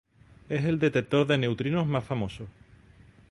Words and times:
Es 0.49 0.65
el 0.65 0.79
detector 0.79 1.27
de 1.27 1.37
neutrinos 1.37 1.85
más 1.85 2.03
famoso. 2.03 2.47